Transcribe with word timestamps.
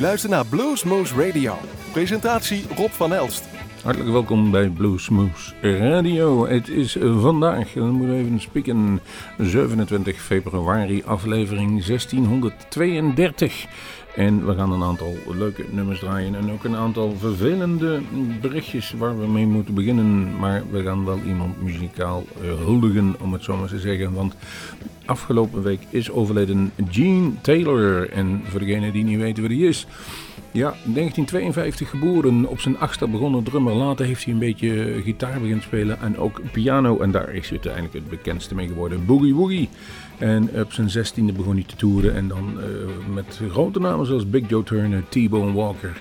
luistert 0.00 0.32
naar 0.32 0.46
Bluesmoose 0.46 1.26
Radio. 1.26 1.54
Presentatie 1.92 2.64
Rob 2.76 2.90
van 2.90 3.12
Elst. 3.12 3.44
Hartelijk 3.82 4.10
welkom 4.10 4.50
bij 4.50 4.68
Bluesmoose 4.68 5.54
Radio. 5.60 6.46
Het 6.46 6.68
is 6.68 6.96
vandaag, 7.00 7.72
dan 7.72 7.90
moeten 7.90 8.16
we 8.16 8.22
even 8.22 8.40
spieken, 8.40 9.00
27 9.38 10.20
februari, 10.20 11.02
aflevering 11.04 11.84
1632. 11.84 13.66
En 14.20 14.46
we 14.46 14.54
gaan 14.54 14.72
een 14.72 14.82
aantal 14.82 15.16
leuke 15.26 15.64
nummers 15.70 15.98
draaien 15.98 16.34
en 16.34 16.50
ook 16.50 16.64
een 16.64 16.76
aantal 16.76 17.14
vervelende 17.18 18.00
berichtjes 18.40 18.92
waar 18.92 19.20
we 19.20 19.26
mee 19.26 19.46
moeten 19.46 19.74
beginnen. 19.74 20.38
Maar 20.38 20.62
we 20.70 20.82
gaan 20.82 21.04
wel 21.04 21.18
iemand 21.26 21.62
muzikaal 21.62 22.24
uh, 22.42 22.54
huldigen, 22.54 23.14
om 23.20 23.32
het 23.32 23.42
zo 23.42 23.56
maar 23.56 23.68
te 23.68 23.78
zeggen. 23.78 24.12
Want 24.12 24.34
afgelopen 25.04 25.62
week 25.62 25.80
is 25.90 26.10
overleden 26.10 26.72
Gene 26.90 27.30
Taylor. 27.40 28.10
En 28.10 28.42
voor 28.44 28.60
degenen 28.60 28.92
die 28.92 29.04
niet 29.04 29.18
weten 29.18 29.48
wie 29.48 29.58
hij 29.58 29.68
is... 29.68 29.86
Ja, 30.52 30.68
1952 30.68 31.90
geboren, 31.90 32.46
op 32.46 32.60
zijn 32.60 32.78
achtste 32.78 33.08
begonnen 33.08 33.42
drummer. 33.42 33.74
Later 33.74 34.06
heeft 34.06 34.24
hij 34.24 34.32
een 34.32 34.38
beetje 34.38 35.00
gitaar 35.04 35.40
beginnen 35.40 35.62
spelen 35.62 36.00
en 36.00 36.18
ook 36.18 36.40
piano. 36.52 36.98
En 36.98 37.10
daar 37.10 37.34
is 37.34 37.48
hij 37.48 37.50
uiteindelijk 37.50 37.94
het 37.94 38.08
bekendste 38.08 38.54
mee 38.54 38.66
geworden, 38.66 39.06
Boogie 39.06 39.34
Woogie. 39.34 39.68
En 40.20 40.50
op 40.54 40.72
zijn 40.72 40.90
zestiende 40.90 41.32
begon 41.32 41.54
hij 41.54 41.64
te 41.64 41.76
toeren 41.76 42.14
en 42.14 42.28
dan 42.28 42.58
uh, 42.58 43.14
met 43.14 43.40
grote 43.50 43.80
namen 43.80 44.06
zoals 44.06 44.30
Big 44.30 44.48
Joe 44.48 44.62
Turner, 44.62 45.02
T-Bone 45.08 45.52
Walker. 45.52 46.00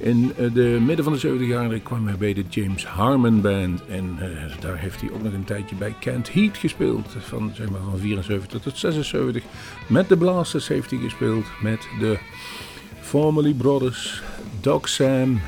In 0.00 0.32
de 0.52 0.78
midden 0.86 1.04
van 1.04 1.12
de 1.12 1.18
70 1.18 1.48
jaren 1.48 1.82
kwam 1.82 2.06
hij 2.06 2.16
bij 2.16 2.34
de 2.34 2.44
James 2.48 2.86
Harmon 2.86 3.40
Band. 3.40 3.86
En 3.86 4.18
uh, 4.20 4.60
daar 4.60 4.78
heeft 4.78 5.00
hij 5.00 5.10
ook 5.10 5.22
nog 5.22 5.32
een 5.32 5.44
tijdje 5.44 5.76
bij 5.76 5.94
Kent 6.00 6.32
Heat 6.32 6.58
gespeeld. 6.58 7.16
Van, 7.18 7.50
zeg 7.54 7.70
maar, 7.70 7.80
van 7.90 7.98
74 7.98 8.60
tot 8.60 8.78
76. 8.78 9.42
Met 9.86 10.08
de 10.08 10.16
Blasters 10.16 10.68
heeft 10.68 10.90
hij 10.90 10.98
gespeeld. 10.98 11.46
Met 11.62 11.88
de 12.00 12.18
Formerly 13.00 13.52
Brothers, 13.52 14.22
Doc 14.60 14.88
Sam, 14.88 15.40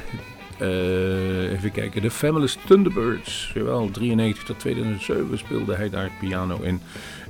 even 0.59 1.73
kijken, 1.73 2.03
de 2.03 2.11
Fabulous 2.11 2.59
Thunderbirds. 2.67 3.51
Jawel, 3.55 3.91
93 3.91 4.45
tot 4.45 4.59
2007 4.59 5.39
speelde 5.39 5.75
hij 5.75 5.91
daar 5.91 6.11
piano 6.21 6.59
in. 6.63 6.81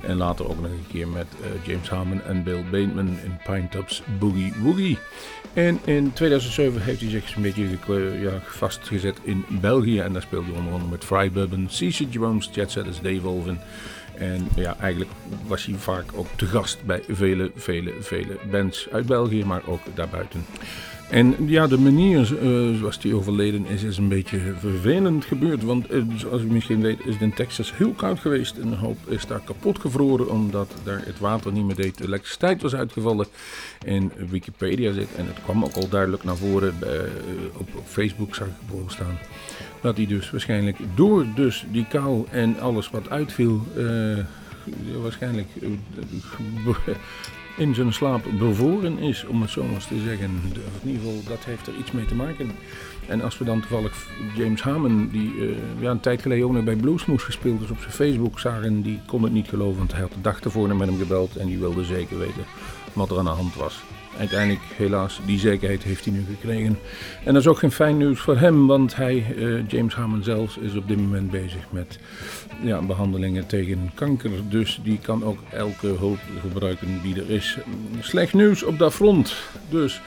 En 0.07 0.17
later 0.17 0.49
ook 0.49 0.61
nog 0.61 0.71
een 0.71 0.87
keer 0.91 1.07
met 1.07 1.27
uh, 1.41 1.65
James 1.65 1.89
Harmon 1.89 2.21
en 2.23 2.43
Bill 2.43 2.63
Bateman 2.63 3.07
in 3.07 3.37
Pine 3.45 3.67
Tops 3.69 4.03
Boogie 4.19 4.53
Woogie. 4.61 4.97
En 5.53 5.79
in 5.83 6.13
2007 6.13 6.81
heeft 6.81 7.01
hij 7.01 7.09
zich 7.09 7.35
een 7.35 7.41
beetje 7.41 7.67
vastgezet 8.45 9.19
in 9.23 9.45
België. 9.49 9.99
En 9.99 10.13
daar 10.13 10.21
speelde 10.21 10.45
hij 10.47 10.57
onder 10.57 10.73
andere 10.73 10.91
met 10.91 11.03
Fry 11.03 11.31
Bourbon, 11.31 11.67
CC 11.67 12.05
Jones, 12.09 12.49
Jet 12.51 12.71
Setters, 12.71 13.01
Dave 13.01 13.27
Olvin. 13.27 13.59
En 14.17 14.47
ja, 14.55 14.77
eigenlijk 14.79 15.11
was 15.47 15.65
hij 15.65 15.75
vaak 15.75 16.05
ook 16.15 16.27
te 16.35 16.45
gast 16.45 16.85
bij 16.85 17.03
vele, 17.07 17.51
vele, 17.55 17.93
vele 17.99 18.37
bands 18.51 18.87
uit 18.91 19.05
België, 19.05 19.45
maar 19.45 19.61
ook 19.65 19.81
daarbuiten. 19.93 20.45
En 21.09 21.35
ja, 21.45 21.67
de 21.67 21.77
manier 21.77 22.19
uh, 22.19 22.77
zoals 22.79 22.99
die 22.99 23.15
overleden 23.15 23.65
is, 23.65 23.83
is 23.83 23.97
een 23.97 24.07
beetje 24.07 24.39
vervelend 24.59 25.25
gebeurd. 25.25 25.63
Want 25.63 25.91
uh, 25.91 26.03
zoals 26.15 26.41
u 26.41 26.45
misschien 26.45 26.81
weet, 26.81 26.99
is 26.99 27.13
het 27.13 27.21
in 27.21 27.33
Texas 27.33 27.77
heel 27.77 27.91
koud 27.91 28.19
geweest. 28.19 28.57
En 28.57 28.67
een 28.67 28.77
hoop 28.77 28.97
is 29.07 29.25
daar 29.25 29.41
kapot 29.45 29.79
gevroren, 29.79 30.29
omdat 30.29 30.71
daar 30.83 31.01
het 31.05 31.19
water 31.19 31.51
niet 31.51 31.65
meer 31.65 31.75
deed. 31.75 31.97
De 31.97 32.03
elektriciteit 32.03 32.61
was 32.61 32.75
uitgevallen. 32.75 33.27
En 33.85 34.11
Wikipedia 34.29 34.93
zit, 34.93 35.07
en 35.15 35.27
het 35.27 35.43
kwam 35.43 35.63
ook 35.63 35.75
al 35.75 35.89
duidelijk 35.89 36.23
naar 36.23 36.37
voren. 36.37 36.75
Uh, 36.83 36.89
op, 37.53 37.69
Facebook 37.85 38.35
zag 38.35 38.47
ik 38.47 38.53
ervoor 38.69 38.91
staan. 38.91 39.17
Dat 39.81 39.97
hij 39.97 40.05
dus 40.05 40.31
waarschijnlijk 40.31 40.77
door 40.95 41.25
dus 41.35 41.65
die 41.71 41.85
kou 41.89 42.25
en 42.31 42.59
alles 42.59 42.89
wat 42.89 43.09
uitviel, 43.09 43.61
waarschijnlijk 45.01 45.47
in 47.57 47.75
zijn 47.75 47.93
slaap 47.93 48.25
bevoren 48.39 48.97
is, 48.97 49.25
om 49.25 49.41
het 49.41 49.49
zo 49.49 49.63
maar 49.63 49.87
te 49.87 49.99
zeggen. 50.05 50.41
In 50.83 50.89
ieder 50.89 51.01
geval, 51.01 51.23
dat 51.27 51.43
heeft 51.45 51.67
er 51.67 51.73
iets 51.75 51.91
mee 51.91 52.05
te 52.05 52.15
maken. 52.15 52.51
En 53.07 53.21
als 53.21 53.37
we 53.37 53.45
dan 53.45 53.59
toevallig 53.59 54.07
James 54.35 54.61
Harmon, 54.61 55.09
die 55.11 55.33
uh, 55.35 55.55
ja, 55.79 55.91
een 55.91 55.99
tijd 55.99 56.21
geleden 56.21 56.45
ook 56.45 56.51
nog 56.51 56.63
bij 56.63 56.75
Bluesmoes 56.75 57.23
gespeeld 57.23 57.61
is, 57.61 57.69
op 57.69 57.79
zijn 57.79 57.91
Facebook 57.91 58.39
zagen, 58.39 58.81
die 58.81 58.99
kon 59.05 59.23
het 59.23 59.33
niet 59.33 59.47
geloven, 59.47 59.77
want 59.77 59.91
hij 59.91 60.01
had 60.01 60.11
de 60.11 60.21
dag 60.21 60.39
ervoor 60.39 60.75
met 60.75 60.87
hem 60.87 60.97
gebeld 60.97 61.35
en 61.35 61.47
die 61.47 61.57
wilde 61.57 61.83
zeker 61.83 62.17
weten 62.17 62.45
wat 62.93 63.11
er 63.11 63.17
aan 63.17 63.25
de 63.25 63.31
hand 63.31 63.55
was 63.55 63.83
uiteindelijk, 64.19 64.63
helaas, 64.75 65.19
die 65.25 65.39
zekerheid 65.39 65.83
heeft 65.83 66.05
hij 66.05 66.13
nu 66.13 66.25
gekregen. 66.29 66.79
En 67.25 67.33
dat 67.33 67.41
is 67.41 67.47
ook 67.47 67.59
geen 67.59 67.71
fijn 67.71 67.97
nieuws 67.97 68.19
voor 68.19 68.37
hem, 68.37 68.67
want 68.67 68.95
hij, 68.95 69.25
uh, 69.37 69.67
James 69.67 69.93
Harmon 69.93 70.23
zelf, 70.23 70.57
is 70.57 70.75
op 70.75 70.87
dit 70.87 70.97
moment 70.97 71.31
bezig 71.31 71.61
met 71.69 71.99
ja, 72.61 72.81
behandelingen 72.81 73.47
tegen 73.47 73.91
kanker. 73.93 74.31
Dus 74.49 74.79
die 74.83 74.99
kan 75.01 75.23
ook 75.23 75.39
elke 75.51 75.87
hulp 75.87 76.19
gebruiken 76.41 77.01
die 77.01 77.15
er 77.15 77.29
is. 77.29 77.57
Slecht 77.99 78.33
nieuws 78.33 78.63
op 78.63 78.77
dat 78.77 78.93
front. 78.93 79.35
Dus 79.69 80.01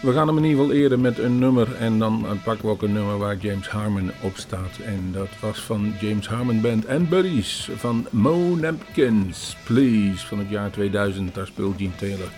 we 0.00 0.12
gaan 0.12 0.26
hem 0.26 0.36
in 0.36 0.44
ieder 0.44 0.60
geval 0.60 0.76
eerder 0.76 1.00
met 1.00 1.18
een 1.18 1.38
nummer. 1.38 1.76
En 1.76 1.98
dan 1.98 2.26
pakken 2.44 2.64
we 2.64 2.70
ook 2.70 2.82
een 2.82 2.92
nummer 2.92 3.18
waar 3.18 3.36
James 3.36 3.68
Harmon 3.68 4.10
op 4.20 4.36
staat. 4.36 4.78
En 4.84 5.08
dat 5.12 5.28
was 5.40 5.60
van 5.60 5.92
James 6.00 6.28
Harmon 6.28 6.60
Band 6.60 6.88
and 6.88 7.08
Buddies 7.08 7.70
van 7.76 8.06
Mo 8.10 8.54
Napkins, 8.56 9.56
Please, 9.64 10.26
van 10.26 10.38
het 10.38 10.48
jaar 10.48 10.70
2000. 10.70 11.34
Daar 11.34 11.46
speelt 11.46 11.76
Gene 11.76 11.96
Taylor 11.96 12.28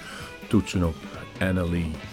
toetsen 0.48 0.84
op 0.84 1.11
Anna 1.42 1.64
Lee. 1.64 2.11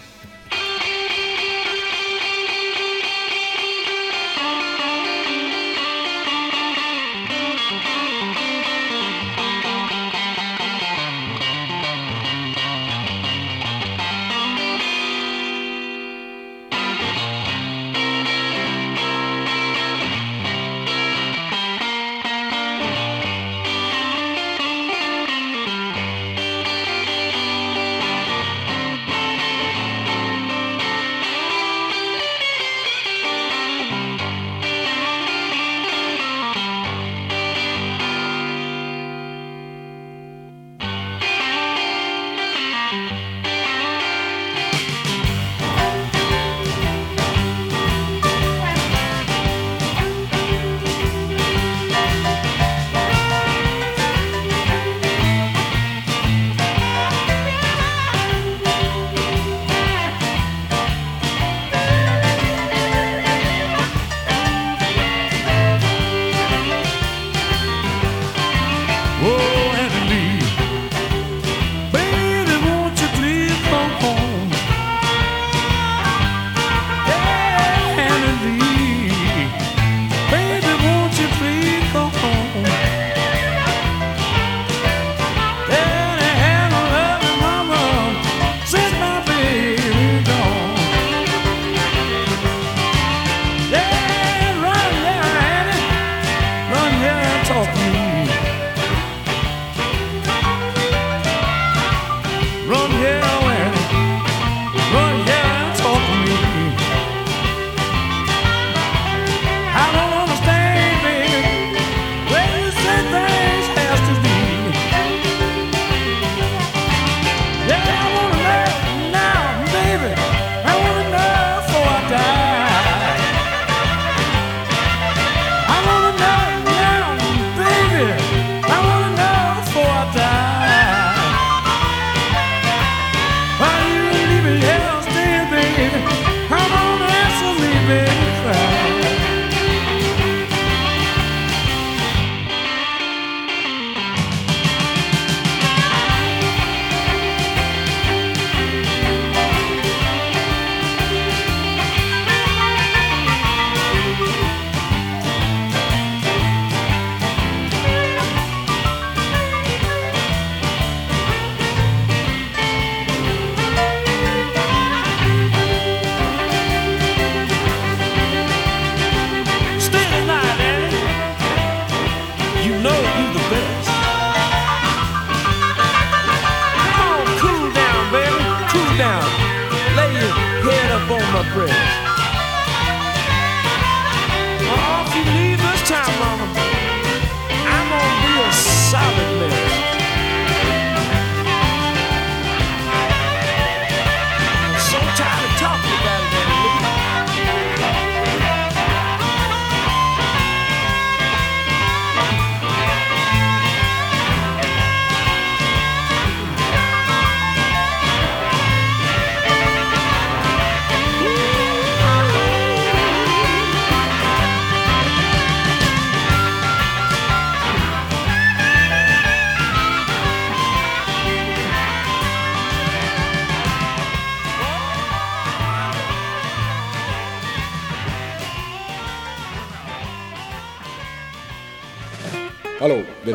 Bridge. 181.52 181.89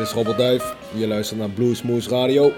Is 0.06 0.36
Duif. 0.36 0.74
Je 0.94 1.06
luistert 1.06 1.38
naar 1.38 1.50
Bluesmoose 1.50 2.08
Radio. 2.08 2.52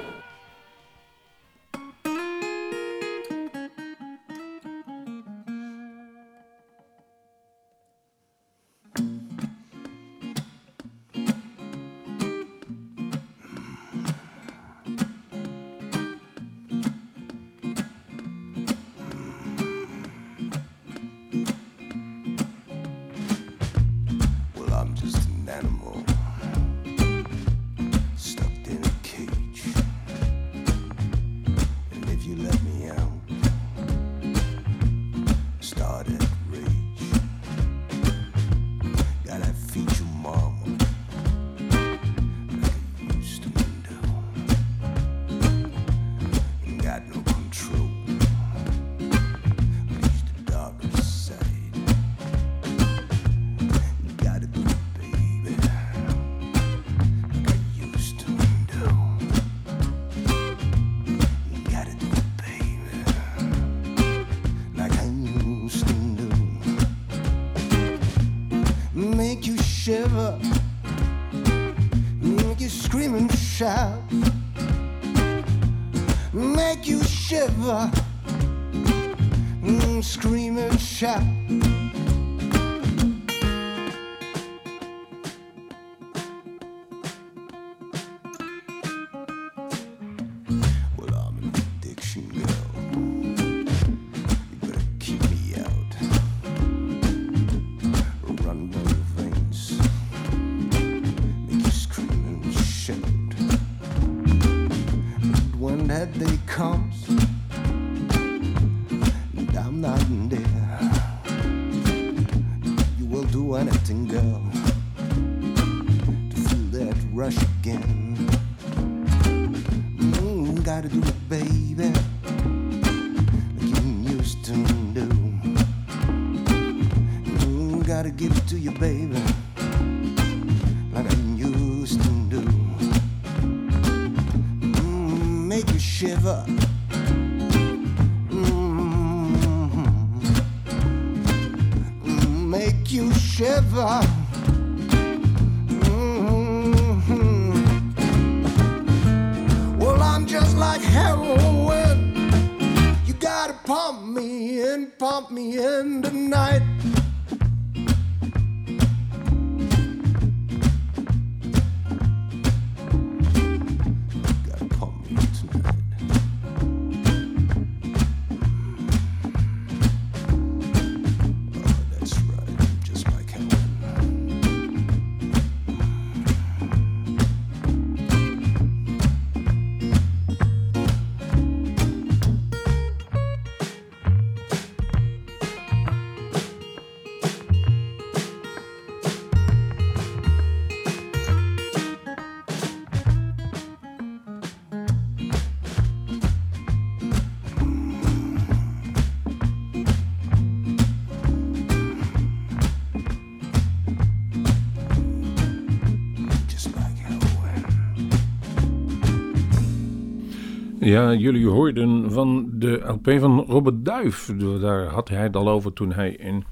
Ja, 210.88 211.14
jullie 211.14 211.46
hoorden 211.46 212.12
van 212.12 212.48
de 212.52 212.80
LP 212.86 213.10
van 213.20 213.44
Robert 213.48 213.84
Duif. 213.84 214.32
Daar 214.60 214.84
had 214.84 215.08
hij 215.08 215.22
het 215.22 215.36
al 215.36 215.48
over 215.48 215.72
toen 215.72 215.92
hij 215.92 216.10
in 216.10 216.44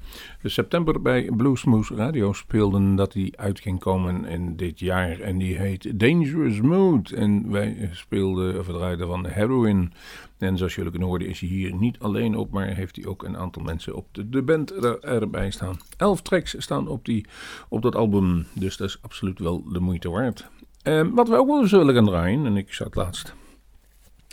september 0.43 1.01
bij 1.01 1.31
Bluesmoose 1.37 1.95
Radio 1.95 2.33
speelde. 2.33 2.95
Dat 2.95 3.13
hij 3.13 3.33
uit 3.35 3.59
ging 3.59 3.79
komen 3.79 4.25
in 4.25 4.55
dit 4.55 4.79
jaar. 4.79 5.19
En 5.19 5.37
die 5.37 5.57
heet 5.57 5.99
Dangerous 5.99 6.61
Mood. 6.61 7.09
En 7.09 7.51
wij 7.51 7.89
speelden, 7.91 8.59
of 8.59 8.67
draaiden 8.67 9.07
van 9.07 9.25
Heroin. 9.25 9.93
En 10.37 10.57
zoals 10.57 10.75
jullie 10.75 10.91
kunnen 10.91 11.09
horen 11.09 11.27
is 11.27 11.39
hij 11.39 11.49
hier 11.49 11.75
niet 11.75 11.99
alleen 11.99 12.35
op. 12.35 12.51
Maar 12.51 12.67
heeft 12.67 12.95
hij 12.95 13.05
ook 13.05 13.23
een 13.23 13.37
aantal 13.37 13.63
mensen 13.63 13.95
op 13.95 14.07
de, 14.11 14.41
band 14.41 14.83
er, 14.83 14.99
erbij 14.99 15.51
staan. 15.51 15.77
Elf 15.97 16.21
tracks 16.21 16.55
staan 16.57 16.87
op, 16.87 17.05
die, 17.05 17.25
op 17.69 17.81
dat 17.81 17.95
album. 17.95 18.45
Dus 18.53 18.77
dat 18.77 18.87
is 18.87 18.97
absoluut 19.01 19.39
wel 19.39 19.63
de 19.71 19.79
moeite 19.79 20.09
waard. 20.09 20.49
Eh, 20.81 21.07
wat 21.11 21.27
we 21.27 21.35
ook 21.35 21.47
wel 21.47 21.67
zullen 21.67 21.93
gaan 21.93 22.05
draaien. 22.05 22.45
En 22.45 22.57
ik 22.57 22.73
zat 22.73 22.95
laatst 22.95 23.35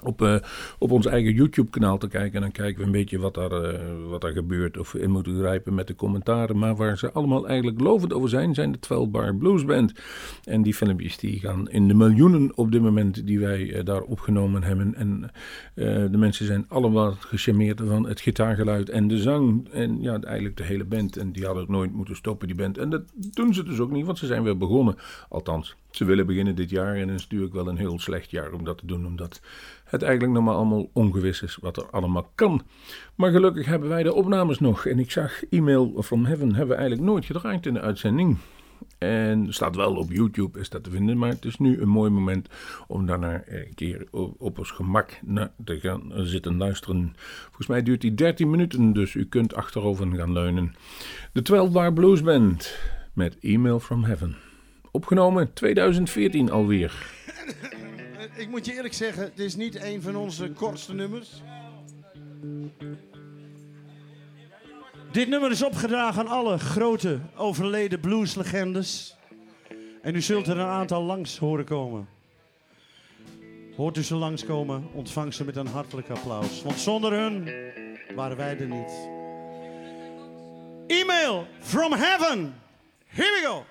op, 0.04 0.22
uh, 0.22 0.36
op 0.78 0.90
ons 0.90 1.06
eigen 1.06 1.32
YouTube-kanaal 1.32 1.98
te 1.98 2.08
kijken. 2.08 2.34
En 2.34 2.40
dan 2.40 2.50
kijken 2.50 2.78
we 2.78 2.86
een 2.86 2.92
beetje 2.92 3.18
wat 3.18 3.36
er, 3.36 3.74
uh, 3.74 3.80
wat 4.08 4.24
er 4.24 4.32
gebeurt 4.32 4.78
of 4.78 4.94
in 4.94 5.10
moeten 5.10 5.38
grijpen 5.38 5.74
met 5.74 5.86
de 5.86 5.94
commentaren. 5.94 6.58
Maar 6.58 6.76
waar 6.76 6.98
ze 6.98 7.12
allemaal 7.12 7.46
eigenlijk 7.46 7.80
lovend 7.80 8.12
over 8.12 8.28
zijn, 8.28 8.54
zijn 8.54 8.72
de 8.72 8.78
12 8.78 9.10
Bar 9.10 9.34
Blues 9.34 9.64
Band. 9.64 9.92
En 10.44 10.62
die 10.62 10.74
filmpjes 10.74 11.16
die 11.16 11.40
gaan 11.40 11.70
in 11.70 11.88
de 11.88 11.94
miljoenen 11.94 12.56
op 12.56 12.72
dit 12.72 12.82
moment 12.82 13.26
die 13.26 13.40
wij 13.40 13.60
uh, 13.60 13.84
daar 13.84 14.02
opgenomen 14.02 14.62
hebben. 14.62 14.94
En 14.94 15.30
de 15.74 16.18
mensen 16.18 16.46
zijn 16.46 16.64
allemaal 16.68 17.12
gecharmeerd 17.12 17.80
van 17.86 18.06
het 18.06 18.20
gitaargeluid 18.20 18.88
en 18.88 19.08
de 19.08 19.18
zang. 19.18 19.68
En 19.72 20.00
ja, 20.00 20.20
eigenlijk 20.20 20.56
de 20.56 20.64
hele 20.64 20.84
band. 20.84 21.16
En 21.16 21.32
die 21.32 21.44
hadden 21.44 21.62
het 21.62 21.72
nooit 21.72 21.92
moeten 21.92 22.16
stoppen, 22.16 22.46
die 22.46 22.56
band. 22.56 22.78
En 22.78 22.90
dat 22.90 23.02
doen 23.14 23.54
ze 23.54 23.62
dus 23.62 23.78
ook 23.80 23.90
niet, 23.90 24.06
want 24.06 24.18
ze 24.18 24.26
zijn 24.26 24.42
weer 24.42 24.56
begonnen. 24.56 24.96
Althans, 25.28 25.76
ze 25.90 26.04
willen 26.04 26.26
beginnen 26.26 26.54
dit 26.54 26.70
jaar. 26.70 26.94
En 26.94 27.08
het 27.08 27.18
is 27.18 27.22
natuurlijk 27.22 27.52
wel 27.52 27.68
een 27.68 27.76
heel 27.76 27.98
slecht 27.98 28.30
jaar 28.30 28.52
om 28.52 28.64
dat 28.64 28.78
te 28.78 28.86
doen, 28.86 29.06
omdat 29.06 29.40
het 29.94 30.02
eigenlijk 30.02 30.32
nog 30.32 30.44
maar 30.44 30.54
allemaal 30.54 30.90
ongewis 30.92 31.42
is 31.42 31.58
wat 31.60 31.76
er 31.76 31.90
allemaal 31.90 32.30
kan. 32.34 32.62
Maar 33.14 33.30
gelukkig 33.30 33.66
hebben 33.66 33.88
wij 33.88 34.02
de 34.02 34.14
opnames 34.14 34.58
nog. 34.58 34.86
En 34.86 34.98
ik 34.98 35.10
zag 35.10 35.44
E-mail 35.50 36.02
from 36.02 36.24
Heaven 36.24 36.48
hebben 36.48 36.68
we 36.68 36.74
eigenlijk 36.74 37.10
nooit 37.10 37.24
gedraaid 37.24 37.66
in 37.66 37.74
de 37.74 37.80
uitzending. 37.80 38.36
En 38.98 39.52
staat 39.52 39.76
wel 39.76 39.96
op 39.96 40.12
YouTube, 40.12 40.58
is 40.58 40.68
dat 40.68 40.84
te 40.84 40.90
vinden. 40.90 41.18
Maar 41.18 41.28
het 41.28 41.44
is 41.44 41.58
nu 41.58 41.80
een 41.80 41.88
mooi 41.88 42.10
moment 42.10 42.48
om 42.86 43.06
daarna 43.06 43.42
een 43.46 43.74
keer 43.74 44.06
op 44.38 44.58
ons 44.58 44.70
gemak 44.70 45.20
te 45.64 45.80
gaan 45.80 46.12
zitten 46.14 46.56
luisteren. 46.56 47.14
Volgens 47.44 47.66
mij 47.66 47.82
duurt 47.82 48.00
die 48.00 48.14
13 48.14 48.50
minuten, 48.50 48.92
dus 48.92 49.14
u 49.14 49.26
kunt 49.26 49.54
achterover 49.54 50.14
gaan 50.16 50.32
leunen. 50.32 50.74
De 51.32 51.42
12 51.42 51.72
Bar 51.72 51.92
Blues 51.92 52.22
Band 52.22 52.78
met 53.12 53.36
E-mail 53.40 53.80
from 53.80 54.04
Heaven. 54.04 54.36
Opgenomen 54.90 55.52
2014 55.52 56.50
alweer. 56.50 56.92
ik 58.34 58.48
moet 58.48 58.66
je 58.66 58.74
eerlijk 58.74 58.94
zeggen, 58.94 59.22
het 59.22 59.38
is 59.38 59.56
niet 59.56 59.82
een 59.82 60.02
van 60.02 60.16
onze 60.16 60.50
kortste 60.50 60.94
nummers. 60.94 61.30
Dit 65.12 65.28
nummer 65.28 65.50
is 65.50 65.62
opgedragen 65.62 66.20
aan 66.20 66.28
alle 66.28 66.58
grote 66.58 67.18
overleden 67.36 68.00
blueslegendes. 68.00 69.16
En 70.02 70.14
u 70.14 70.20
zult 70.20 70.46
er 70.46 70.58
een 70.58 70.66
aantal 70.66 71.02
langs 71.02 71.38
horen 71.38 71.64
komen. 71.64 72.08
Hoort 73.76 73.96
u 73.96 74.02
ze 74.02 74.14
langskomen, 74.14 74.88
ontvang 74.92 75.34
ze 75.34 75.44
met 75.44 75.56
een 75.56 75.66
hartelijk 75.66 76.10
applaus. 76.10 76.62
Want 76.62 76.78
zonder 76.78 77.12
hun 77.12 77.50
waren 78.14 78.36
wij 78.36 78.58
er 78.58 78.66
niet. 78.66 78.92
E-mail 80.86 81.46
from 81.60 81.92
heaven. 81.92 82.54
Here 83.06 83.30
we 83.30 83.46
go. 83.46 83.64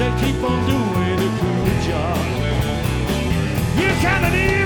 Said 0.00 0.18
keep 0.18 0.42
on 0.42 0.58
doing 0.66 1.18
a 1.18 1.30
good 1.42 1.82
job. 1.82 2.16
You 3.76 3.88
got 4.02 4.24
an 4.24 4.34
email 4.34 4.59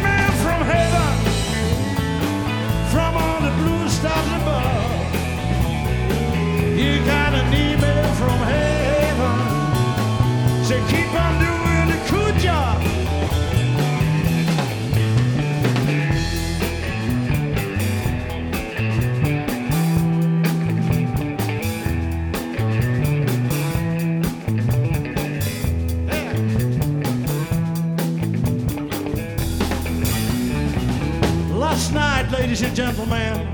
ladies 32.54 32.68
and 32.68 32.76
gentlemen, 32.76 33.48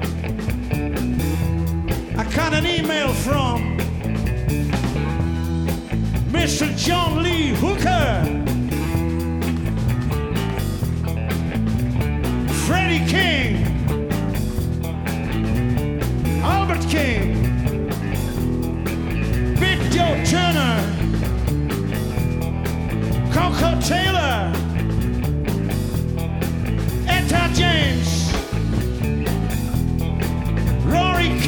I 2.18 2.24
got 2.34 2.52
an 2.52 2.66
email 2.66 3.08
from 3.14 3.78
Mr. 6.30 6.76
John 6.76 7.22
Lee 7.22 7.54
Hooker, 7.54 8.22
Freddie 12.66 13.06
King, 13.06 13.64
Albert 16.42 16.86
King, 16.90 17.32
Big 19.58 19.80
Joe 19.90 20.22
Turner, 20.26 20.76
Coco 23.32 23.80
Taylor. 23.80 24.52
Etta 27.08 27.50
James, 27.54 28.19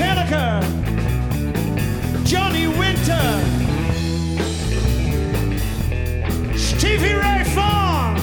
Rory 0.03 0.63
Johnny 2.25 2.67
Winter, 2.67 3.27
Stevie 6.57 7.15
Ray 7.15 7.43
Vaughan, 7.55 8.17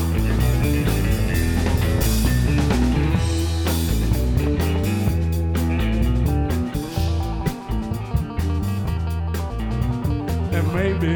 and 10.54 10.74
maybe 10.74 11.16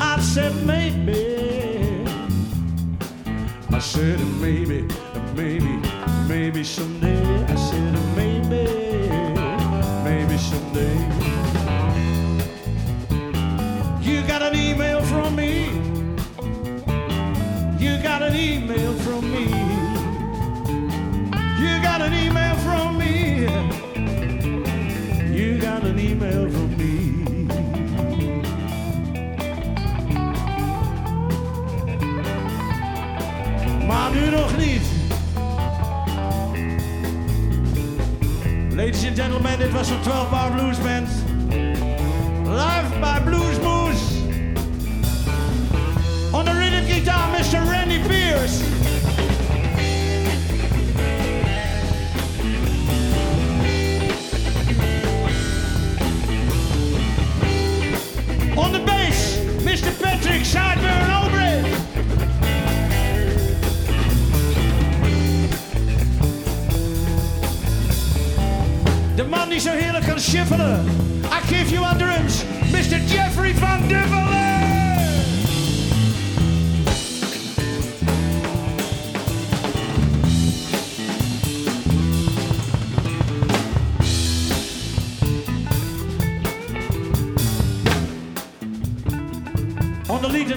I 0.00 0.20
said 0.20 0.54
maybe. 0.66 1.20
I 3.70 3.78
said 3.78 4.20
maybe, 4.40 4.86
maybe, 5.34 5.80
maybe 6.28 6.64
someday. 6.64 7.01
You 17.82 17.98
got 17.98 18.22
an 18.22 18.36
email 18.36 18.92
from 19.04 19.28
me. 19.32 19.44
You 21.58 21.82
got 21.82 22.00
an 22.00 22.14
email 22.14 22.54
from 22.66 22.96
me. 22.96 23.40
You 25.36 25.58
got 25.58 25.82
an 25.82 25.98
email 25.98 26.48
from 26.48 26.76
me. 26.76 26.92
Maar 33.86 34.10
nu 34.12 34.30
nog 34.30 34.56
niet. 34.56 34.82
Ladies 38.74 39.06
and 39.06 39.16
gentlemen, 39.16 39.58
dit 39.58 39.72
was 39.72 39.90
een 39.90 40.00
12 40.00 40.30
Bar 40.30 40.50
Blues 40.50 40.78
Band. 40.78 41.08
Live 42.44 42.98
by 43.00 43.20
Blues 43.24 43.58
the 47.04 47.10
rhythm 47.10 47.32
Mr. 47.32 47.70
Randy 47.70 47.98
Pierce. 48.08 48.62
On 58.56 58.72
the 58.72 58.80
bass, 58.80 59.36
Mr. 59.64 59.92
Patrick 60.02 60.44
Sideburn 60.44 61.10
Aubrey. 61.10 61.62
De 69.16 69.24
man 69.24 69.48
die 69.48 69.60
zo 69.60 69.70
heerlijk 69.70 70.04
kan 70.06 70.20
schiffelen. 70.20 70.84
I 71.24 71.46
give 71.46 71.70
you 71.70 71.96
drums, 71.98 72.44
Mr. 72.70 72.98
Jeffrey 73.06 73.54
van 73.54 73.88
Dubbelen. 73.88 74.61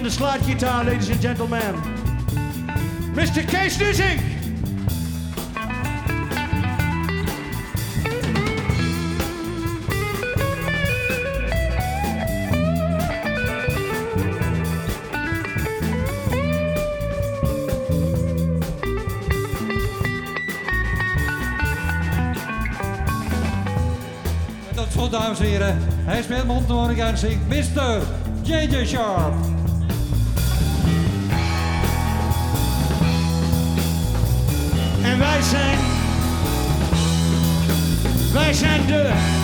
The 0.06 0.12
slide 0.12 0.46
ladies 0.86 1.10
and 1.10 1.20
gentlemen, 1.20 1.74
Mr. 3.15 3.41
Tot 24.76 24.91
slot, 24.91 25.12
dames 25.12 25.39
en 25.39 25.46
heren, 25.46 25.78
hij 26.06 26.22
speelt 26.22 26.46
mondharmonica 26.46 27.08
en 27.08 27.18
zingt 27.18 27.48
Mr. 27.48 28.02
J.J. 28.44 28.86
Sharp. 28.86 29.55
They 35.36 35.41
say, 35.41 35.76
they 38.32 38.54
say 38.54 38.88
do 38.88 38.95
it. 38.95 39.35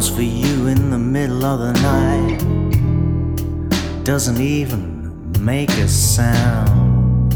Comes 0.00 0.16
for 0.16 0.22
you 0.22 0.66
in 0.68 0.88
the 0.88 0.98
middle 0.98 1.44
of 1.44 1.58
the 1.60 1.72
night, 1.82 2.38
doesn't 4.02 4.40
even 4.40 5.30
make 5.44 5.68
a 5.72 5.86
sound. 5.86 7.34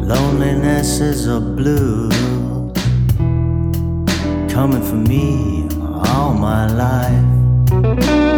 Loneliness 0.00 1.00
is 1.00 1.26
a 1.26 1.40
blues 1.40 2.14
coming 4.48 4.82
for 4.84 4.94
me 4.94 5.66
all 6.06 6.34
my 6.34 6.68
life. 6.68 8.31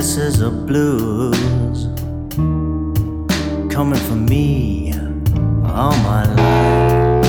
Is 0.00 0.40
a 0.40 0.50
blues 0.50 1.84
coming 3.72 4.00
for 4.00 4.16
me 4.16 4.94
all 5.64 5.94
my 6.02 6.24
life. 6.24 7.28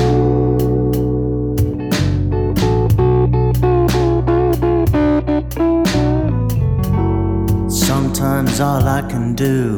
Sometimes 7.70 8.58
all 8.58 8.88
I 8.88 9.02
can 9.08 9.34
do 9.34 9.76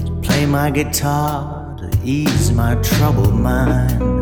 is 0.00 0.10
play 0.26 0.46
my 0.46 0.70
guitar 0.70 1.76
to 1.80 1.90
ease 2.04 2.52
my 2.52 2.76
troubled 2.76 3.34
mind. 3.34 4.15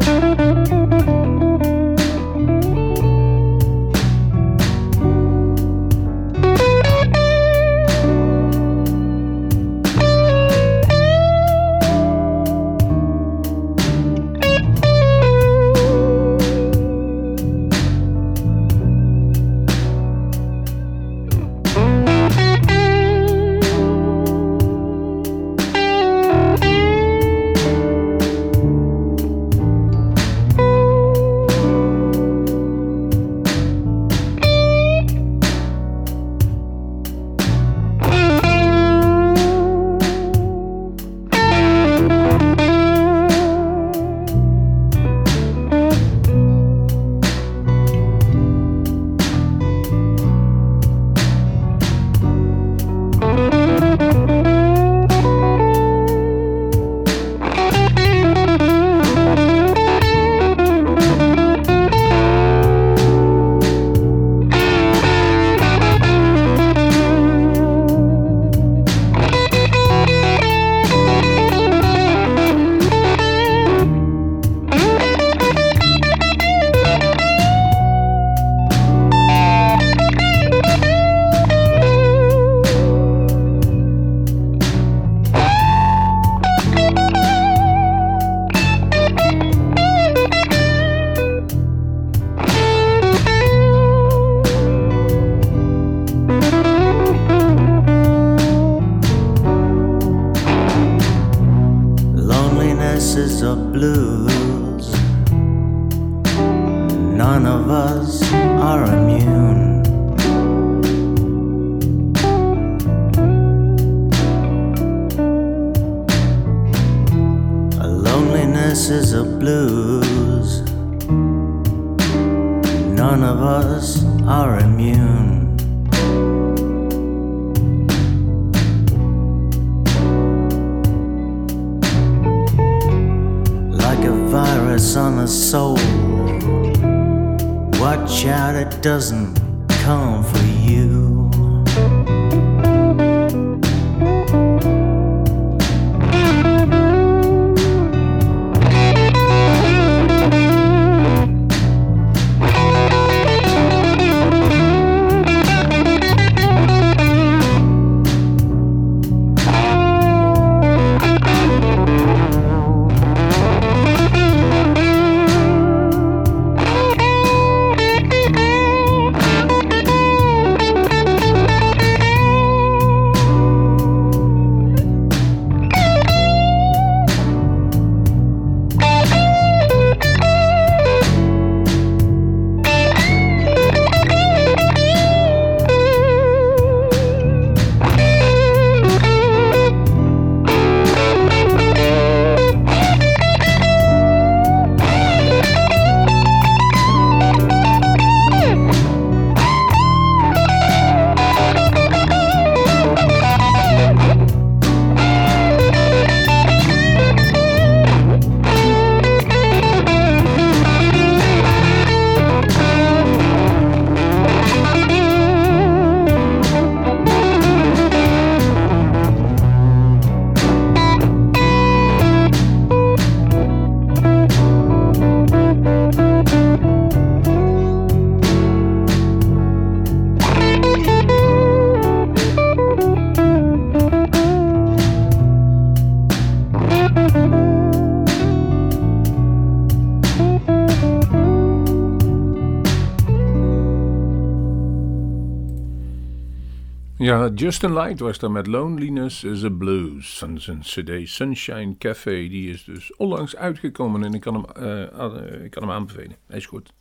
Justin 247.15 247.73
Light 247.73 248.01
was 248.01 248.19
daar 248.19 248.31
met 248.31 248.47
Loneliness 248.47 249.25
is 249.25 249.45
a 249.45 249.51
Blues 249.51 250.19
van 250.19 250.41
zijn 250.41 250.61
CD 250.61 251.09
Sunshine 251.09 251.77
Café. 251.79 252.29
Die 252.29 252.51
is 252.51 252.65
dus 252.65 252.97
onlangs 252.97 253.37
uitgekomen 253.37 254.05
en 254.05 254.15
ik 254.15 254.21
kan 254.21 254.35
hem, 254.35 254.65
uh, 254.65 255.45
ik 255.45 255.51
kan 255.51 255.63
hem 255.63 255.73
aanbevelen. 255.73 256.17
Hij 256.27 256.37
is 256.37 256.47
goed. 256.47 256.73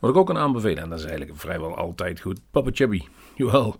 Wat 0.00 0.10
ik 0.10 0.16
ook 0.16 0.26
kan 0.26 0.38
aanbevelen, 0.38 0.82
en 0.82 0.88
dat 0.88 0.98
is 0.98 1.04
eigenlijk 1.04 1.38
vrijwel 1.38 1.76
altijd 1.76 2.20
goed, 2.20 2.40
Papa 2.50 2.70
Chubby. 2.72 3.02
Jawel. 3.36 3.78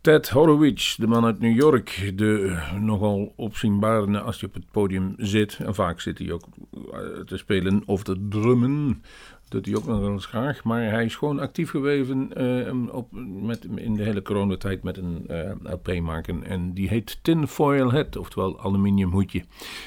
Ted 0.00 0.28
Horowitz, 0.28 0.96
de 0.96 1.06
man 1.06 1.24
uit 1.24 1.40
New 1.40 1.56
York, 1.56 2.12
de 2.14 2.58
nogal 2.80 3.32
opzienbare 3.36 4.20
als 4.20 4.40
je 4.40 4.46
op 4.46 4.54
het 4.54 4.70
podium 4.70 5.14
zit. 5.16 5.58
En 5.58 5.74
vaak 5.74 6.00
zit 6.00 6.18
hij 6.18 6.32
ook 6.32 6.44
eh, 6.72 6.98
te 7.26 7.36
spelen 7.36 7.82
of 7.86 8.02
te 8.02 8.26
drummen 8.28 9.02
doet 9.48 9.66
hij 9.66 9.76
ook 9.76 9.86
nog 9.86 10.00
wel 10.00 10.12
eens 10.12 10.26
graag. 10.26 10.64
Maar 10.64 10.82
hij 10.82 11.04
is 11.04 11.16
gewoon 11.16 11.38
actief 11.38 11.70
geweest 11.70 12.10
uh, 12.10 12.94
op, 12.94 13.08
met, 13.42 13.66
in 13.74 13.94
de 13.94 14.02
hele 14.02 14.22
coronatijd 14.22 14.82
met 14.82 14.96
een 14.96 15.26
uh, 15.30 15.72
LP 15.72 16.00
maken. 16.00 16.44
En 16.44 16.72
die 16.72 16.88
heet 16.88 17.18
Tin 17.22 17.48
Foil 17.48 17.92
Head, 17.92 18.16
oftewel 18.16 18.60
aluminium 18.60 19.10
hoedje. 19.10 19.44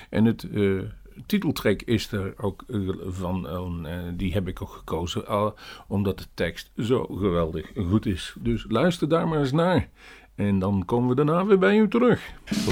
En 0.09 0.25
het 0.25 0.47
uh, 0.51 0.81
titeltrack 1.25 1.81
is 1.81 2.11
er 2.11 2.33
ook 2.37 2.65
van, 3.07 3.87
die 4.17 4.33
heb 4.33 4.47
ik 4.47 4.61
ook 4.61 4.71
gekozen, 4.71 5.53
omdat 5.87 6.17
de 6.17 6.25
tekst 6.33 6.71
zo 6.77 7.05
geweldig 7.05 7.71
goed 7.89 8.05
is. 8.05 8.35
Dus 8.39 8.65
luister 8.69 9.09
daar 9.09 9.27
maar 9.27 9.39
eens 9.39 9.51
naar. 9.51 9.89
En 10.35 10.59
dan 10.59 10.83
komen 10.85 11.09
we 11.09 11.15
daarna 11.15 11.45
weer 11.45 11.59
bij 11.59 11.77
u 11.77 11.87
terug. 11.87 12.21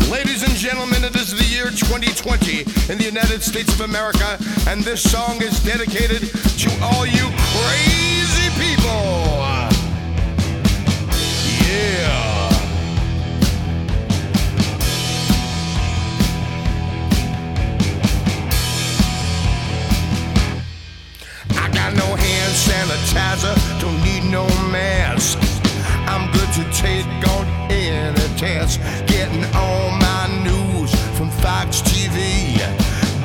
Ladies 0.10 0.48
and 0.48 0.58
gentlemen, 0.58 1.04
it 1.04 1.16
is 1.16 1.30
the 1.30 1.49
year 1.70 1.78
2020 1.78 2.60
in 2.92 2.98
the 2.98 3.04
United 3.04 3.42
States 3.42 3.74
of 3.74 3.82
America. 3.82 4.38
And 4.68 4.84
this 4.84 5.02
song 5.10 5.42
is 5.42 5.64
dedicated 5.64 6.22
to 6.22 6.70
all 6.82 7.06
you 7.06 7.30
crazy 7.54 8.50
people. 8.58 9.48
Yeah. 11.68 12.50
I 21.52 21.70
got 21.74 21.94
no 21.94 22.16
hand 22.16 22.54
sanitizer, 22.56 23.56
don't 23.82 24.02
need 24.04 24.24
no 24.32 24.48
mask. 24.72 25.38
I'm 26.08 26.32
good 26.32 26.52
to 26.54 26.64
take 26.74 27.06
on 27.30 27.46
any 27.72 28.20
test. 28.38 28.80
Getting 29.08 29.44
from 29.44 29.99
Fox 31.42 31.82
TV. 31.82 32.58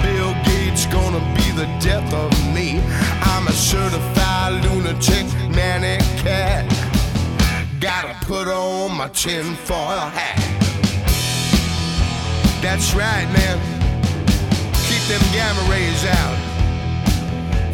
Bill 0.02 0.34
Gates 0.44 0.86
gonna 0.86 1.20
be 1.34 1.50
the 1.52 1.66
death 1.80 2.12
of 2.12 2.30
me. 2.54 2.80
I'm 3.22 3.46
a 3.48 3.52
certified 3.52 4.64
lunatic 4.64 5.26
manic 5.50 6.00
cat. 6.22 6.64
Gotta 7.80 8.14
put 8.24 8.46
on 8.48 8.96
my 8.96 9.08
tinfoil 9.08 10.08
hat. 10.16 10.38
That's 12.62 12.94
right, 12.94 13.26
man. 13.32 13.58
Keep 14.86 15.02
them 15.08 15.22
gamma 15.32 15.62
rays 15.70 16.04
out 16.04 16.36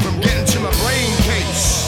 from 0.00 0.20
getting 0.20 0.46
to 0.46 0.60
my 0.60 0.72
brain 0.82 1.12
case. 1.22 1.79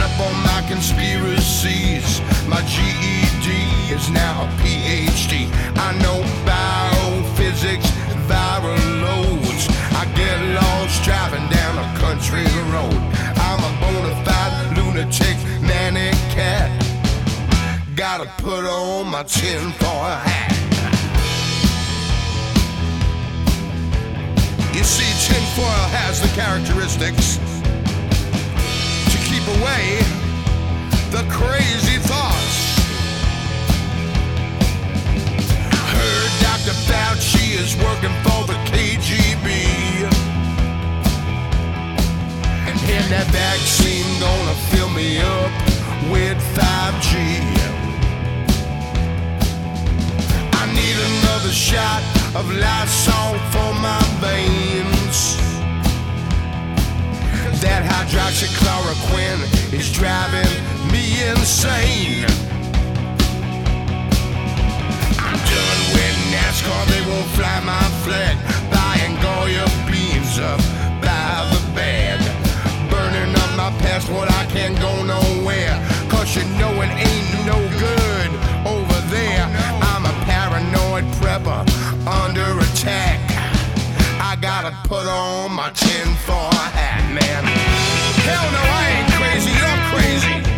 Up 0.00 0.20
on 0.20 0.34
my 0.42 0.64
conspiracies. 0.68 2.20
My 2.48 2.62
GED 2.62 3.48
is 3.92 4.10
now 4.10 4.44
a 4.44 4.48
PhD. 4.60 5.48
I 5.76 5.92
know 6.02 6.18
biophysics, 6.48 7.88
viral 8.28 8.78
loads. 9.02 9.68
I 10.00 10.04
get 10.14 10.38
lost 10.54 11.02
driving 11.04 11.48
down 11.48 11.74
a 11.78 11.98
country 11.98 12.44
road. 12.72 13.00
I'm 13.46 13.60
a 13.68 13.72
bona 13.80 14.14
fide 14.24 14.76
lunatic, 14.76 15.36
manic 15.60 16.14
cat. 16.34 16.70
Gotta 17.94 18.26
put 18.42 18.64
on 18.64 19.10
my 19.10 19.24
tinfoil 19.24 20.16
hat. 20.28 20.52
You 24.74 24.84
see, 24.84 25.10
tinfoil 25.26 25.86
has 25.96 26.20
the 26.20 26.28
characteristics 26.28 27.38
away 29.48 29.98
the 31.10 31.24
crazy 31.30 31.98
thoughts. 31.98 32.56
Heard 35.94 36.32
Dr. 36.42 36.76
Fauci 36.88 37.54
is 37.62 37.76
working 37.76 38.14
for 38.24 38.44
the 38.50 38.58
KGB. 38.70 39.46
And 42.88 43.04
that 43.10 43.26
vaccine 43.32 44.06
gonna 44.20 44.54
fill 44.70 44.90
me 44.90 45.18
up 45.18 45.50
with 46.10 46.38
5G. 46.56 47.12
I 50.52 50.64
need 50.72 50.96
another 51.10 51.52
shot 51.52 52.02
of 52.34 52.50
Lysol 52.50 53.38
for 53.52 53.74
my 53.80 54.02
veins. 54.20 55.45
That 57.60 57.82
hydroxychloroquine 57.88 59.40
is 59.72 59.90
driving 59.92 60.52
me 60.92 61.24
insane. 61.24 62.28
I'm 65.16 65.40
done 65.40 65.82
with 65.96 66.16
NASCAR, 66.36 66.82
they 66.92 67.02
won't 67.08 67.26
fly 67.32 67.60
my 67.64 67.80
flag. 68.04 68.36
Buying 68.70 69.16
Goya 69.24 69.64
beans 69.88 70.38
up 70.38 70.60
by 71.00 71.48
the 71.48 71.60
bag. 71.74 72.20
Burning 72.90 73.34
up 73.34 73.50
my 73.56 73.70
passport, 73.80 74.30
I 74.30 74.44
can't 74.52 74.78
go 74.78 75.02
nowhere. 75.02 75.80
Cause 76.10 76.36
you 76.36 76.44
know 76.60 76.72
it 76.82 76.92
ain't 76.92 77.46
no 77.46 77.56
good 77.80 78.30
over 78.68 79.00
there. 79.08 79.48
I'm 79.80 80.04
a 80.04 80.12
paranoid 80.28 81.04
prepper 81.16 81.64
under 82.06 82.60
attack. 82.60 83.35
Gotta 84.40 84.76
put 84.86 85.06
on 85.06 85.52
my 85.52 85.70
tinfoil 85.70 86.52
hat, 86.52 87.02
man. 87.12 87.44
Hell 88.24 88.52
no, 88.52 88.60
I 88.60 88.84
ain't 88.98 89.12
crazy, 89.16 89.50
you're 89.50 89.80
crazy. 89.90 90.55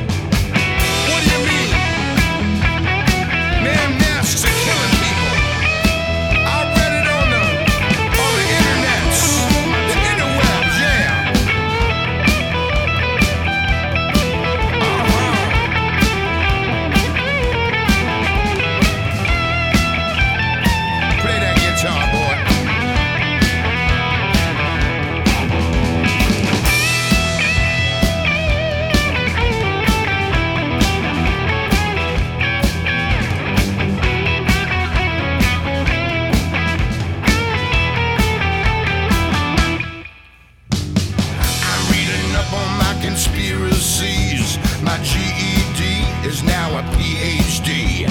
Is 46.29 46.43
now 46.43 46.79
a 46.79 46.83
PhD. 46.95 48.05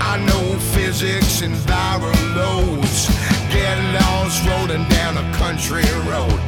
I 0.00 0.18
know 0.26 0.58
physics 0.74 1.40
and 1.40 1.54
viral 1.54 2.20
loads. 2.36 3.08
Get 3.50 3.76
lost 3.98 4.44
rolling 4.46 4.86
down 4.88 5.16
a 5.16 5.26
country 5.38 5.88
road. 6.10 6.38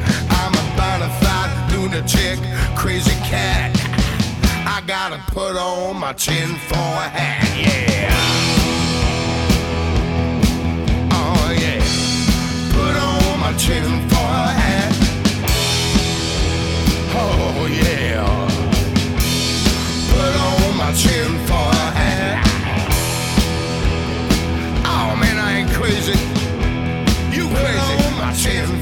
I'm 0.41 0.53
a 0.53 0.65
bona 0.77 1.09
fide 1.21 1.51
lunatic, 1.71 2.37
crazy 2.75 3.15
cat. 3.25 3.71
I 4.67 4.83
gotta 4.85 5.19
put 5.31 5.55
on 5.57 5.97
my 5.99 6.13
tinfoil 6.13 7.09
hat, 7.17 7.49
yeah. 7.57 8.11
Oh, 11.11 11.49
yeah. 11.63 11.81
Put 12.77 12.95
on 13.09 13.39
my 13.39 13.53
tinfoil 13.57 14.49
hat. 14.61 14.93
Oh 17.17 17.67
yeah 17.71 18.44
for 21.45 21.53
a. 21.53 22.41
Oh 24.85 25.15
man, 25.19 25.37
I 25.37 25.59
ain't 25.59 25.71
crazy. 25.71 26.17
You 27.35 27.49
crazy. 27.49 27.95
my 28.15 28.31
chin 28.33 28.74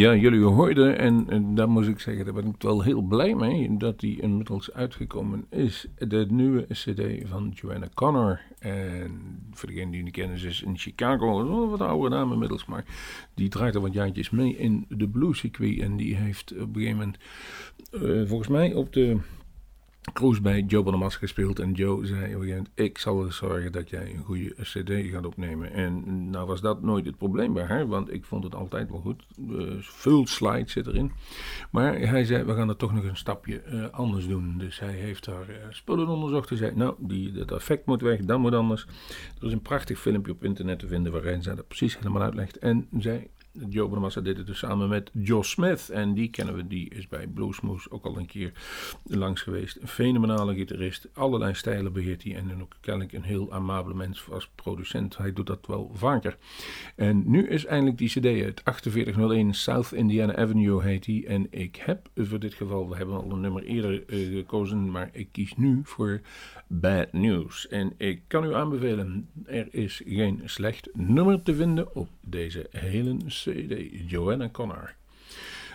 Ja, 0.00 0.14
jullie 0.14 0.40
hoorden, 0.40 0.98
en, 0.98 1.26
en 1.28 1.54
daar 1.54 1.68
moet 1.68 1.86
ik 1.86 2.00
zeggen, 2.00 2.24
daar 2.24 2.34
ben 2.34 2.46
ik 2.46 2.62
wel 2.62 2.82
heel 2.82 3.00
blij 3.02 3.34
mee, 3.34 3.76
dat 3.76 4.00
die 4.00 4.20
inmiddels 4.20 4.72
uitgekomen 4.72 5.46
is. 5.50 5.86
De 5.98 6.26
nieuwe 6.28 6.66
CD 6.68 7.28
van 7.28 7.52
Joanna 7.54 7.88
Connor. 7.94 8.40
En 8.58 9.10
voor 9.52 9.68
degene 9.68 9.90
die 9.90 10.02
niet 10.02 10.12
kennen, 10.12 10.44
is 10.44 10.62
in 10.62 10.78
Chicago, 10.78 11.68
wat 11.68 11.80
oude 11.80 12.08
naam 12.08 12.32
inmiddels, 12.32 12.64
maar 12.64 12.84
die 13.34 13.48
draait 13.48 13.76
al 13.76 13.82
wat 13.82 13.92
jaartjes 13.92 14.30
mee 14.30 14.56
in 14.56 14.86
de 14.88 15.08
bluescircuit. 15.08 15.80
En 15.80 15.96
die 15.96 16.16
heeft 16.16 16.52
op 16.52 16.76
een 16.76 16.82
gegeven 16.82 16.96
moment, 16.96 17.18
eh, 17.92 18.28
volgens 18.28 18.48
mij 18.48 18.74
op 18.74 18.92
de 18.92 19.16
Cruise 20.12 20.40
bij 20.40 20.60
Joe 20.60 20.82
Bonamassa 20.82 21.18
gespeeld. 21.18 21.58
En 21.58 21.72
Joe 21.72 22.06
zei 22.06 22.64
ik 22.74 22.98
zal 22.98 23.24
er 23.24 23.32
zorgen 23.32 23.72
dat 23.72 23.90
jij 23.90 24.14
een 24.14 24.24
goede 24.24 24.54
cd 24.60 25.10
gaat 25.10 25.26
opnemen. 25.26 25.72
En 25.72 26.30
nou 26.30 26.46
was 26.46 26.60
dat 26.60 26.82
nooit 26.82 27.06
het 27.06 27.16
probleem 27.16 27.52
bij 27.52 27.64
haar, 27.64 27.86
want 27.86 28.12
ik 28.12 28.24
vond 28.24 28.44
het 28.44 28.54
altijd 28.54 28.90
wel 28.90 29.00
goed. 29.00 29.26
Uh, 29.50 29.72
veel 29.80 30.26
slides 30.26 30.72
zit 30.72 30.86
erin. 30.86 31.12
Maar 31.70 31.98
hij 31.98 32.24
zei, 32.24 32.44
we 32.44 32.54
gaan 32.54 32.68
er 32.68 32.76
toch 32.76 32.92
nog 32.92 33.04
een 33.04 33.16
stapje 33.16 33.62
uh, 33.66 33.88
anders 33.90 34.26
doen. 34.26 34.58
Dus 34.58 34.78
hij 34.78 34.94
heeft 34.94 35.26
haar 35.26 35.50
uh, 35.50 35.56
spullen 35.70 36.08
onderzocht. 36.08 36.48
Hij 36.48 36.58
zei, 36.58 36.72
nou, 36.74 36.94
die, 36.98 37.32
dat 37.32 37.52
effect 37.52 37.86
moet 37.86 38.00
weg, 38.00 38.20
dat 38.20 38.38
moet 38.38 38.54
anders. 38.54 38.86
Er 39.40 39.46
is 39.46 39.52
een 39.52 39.62
prachtig 39.62 40.00
filmpje 40.00 40.32
op 40.32 40.44
internet 40.44 40.78
te 40.78 40.86
vinden 40.86 41.12
waarin 41.12 41.42
zij 41.42 41.54
dat 41.54 41.68
precies 41.68 41.98
helemaal 41.98 42.22
uitlegt. 42.22 42.58
En 42.58 42.88
zij 42.98 43.30
Joe 43.52 43.88
Bonamassa 43.88 44.20
deed 44.20 44.36
het 44.36 44.46
dus 44.46 44.58
samen 44.58 44.88
met 44.88 45.10
Josh 45.12 45.50
Smith. 45.50 45.90
En 45.90 46.14
die 46.14 46.30
kennen 46.30 46.56
we, 46.56 46.66
die 46.66 46.90
is 46.90 47.08
bij 47.08 47.26
Bluesmoose 47.26 47.90
ook 47.90 48.04
al 48.04 48.18
een 48.18 48.26
keer 48.26 48.52
langs 49.04 49.42
geweest. 49.42 49.76
Een 49.80 49.88
fenomenale 49.88 50.54
gitarist. 50.54 51.08
Allerlei 51.12 51.54
stijlen 51.54 51.92
beheert 51.92 52.22
hij. 52.22 52.36
En 52.36 52.62
ook 52.62 52.76
kennelijk 52.80 53.12
een 53.12 53.22
heel 53.22 53.52
amabele 53.52 53.94
mens 53.94 54.30
als 54.30 54.50
producent. 54.54 55.16
Hij 55.16 55.32
doet 55.32 55.46
dat 55.46 55.66
wel 55.66 55.90
vaker. 55.94 56.36
En 56.96 57.30
nu 57.30 57.48
is 57.48 57.64
eindelijk 57.64 57.98
die 57.98 58.08
cd 58.08 58.44
uit. 58.44 58.62
4801 58.64 59.54
South 59.54 59.92
Indiana 59.92 60.36
Avenue 60.36 60.82
heet 60.82 61.04
die. 61.04 61.26
En 61.26 61.46
ik 61.50 61.76
heb 61.76 62.08
voor 62.14 62.38
dit 62.38 62.54
geval, 62.54 62.88
we 62.88 62.96
hebben 62.96 63.14
al 63.14 63.30
een 63.30 63.40
nummer 63.40 63.62
eerder 63.62 64.02
uh, 64.06 64.36
gekozen. 64.36 64.90
Maar 64.90 65.08
ik 65.12 65.28
kies 65.32 65.56
nu 65.56 65.80
voor 65.84 66.20
Bad 66.72 67.12
News. 67.12 67.68
En 67.68 67.92
ik 67.96 68.22
kan 68.26 68.44
u 68.44 68.54
aanbevelen, 68.54 69.28
er 69.44 69.74
is 69.74 70.02
geen 70.06 70.42
slecht 70.44 70.88
nummer 70.92 71.42
te 71.42 71.54
vinden 71.54 71.94
op 71.94 72.08
deze 72.20 72.66
hele 72.70 73.16
CD, 73.16 74.10
Joanna 74.10 74.50
Connor. 74.50 74.94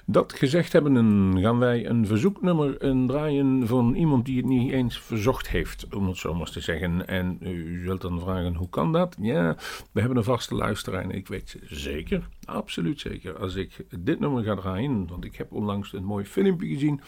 Dat 0.08 0.34
gezegd 0.34 0.74
hebben, 0.74 1.40
gaan 1.42 1.60
wij 1.60 1.86
een 1.86 2.06
verzoeknummer 2.06 2.78
draaien 3.08 3.68
van 3.68 3.96
iemand 3.96 4.26
die 4.26 4.38
het 4.38 4.46
niet 4.46 4.72
eens 4.72 5.00
verzocht 5.00 5.50
heeft, 5.50 5.96
om 5.96 6.08
het 6.08 6.18
zo 6.18 6.34
maar 6.34 6.52
te 6.52 6.60
zeggen. 6.60 7.08
En 7.08 7.38
u 7.42 7.84
zult 7.84 8.02
dan 8.02 8.20
vragen, 8.20 8.56
hoe 8.56 8.70
kan 8.70 8.92
dat? 8.92 9.16
Ja, 9.20 9.56
we 9.92 10.00
hebben 10.00 10.18
een 10.18 10.24
vaste 10.24 10.56
luisteraar 10.56 11.04
en 11.04 11.12
ik 11.12 11.28
weet 11.28 11.58
zeker, 11.64 12.28
absoluut 12.46 13.00
zeker, 13.00 13.38
als 13.38 13.56
ik 13.56 13.86
dit 14.00 14.20
nummer 14.20 14.44
ga 14.44 14.56
draaien, 14.56 15.08
want 15.08 15.26
ik 15.26 15.36
heb 15.36 15.52
onlangs 15.52 15.94
een 15.94 16.04
mooi 16.04 16.26
filmpje 16.26 16.68
gezien 16.68 17.02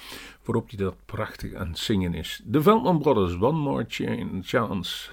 waarop 0.44 0.70
hij 0.70 0.78
dat 0.78 0.96
prachtig 1.06 1.54
aan 1.54 1.68
het 1.68 1.78
zingen 1.78 2.14
is. 2.14 2.42
De 2.46 2.62
Veldman 2.62 3.00
Brothers, 3.00 3.34
One 3.40 3.60
More 3.60 3.86
Chance 4.42 5.10